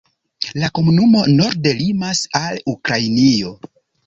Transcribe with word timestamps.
La 0.61 0.69
komunumo 0.79 1.21
norde 1.33 1.75
limas 1.83 2.23
al 2.41 2.59
Ukrainio. 2.75 3.55